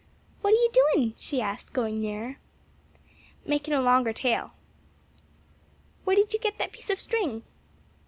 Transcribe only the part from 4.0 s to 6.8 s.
tail." "Where did you get that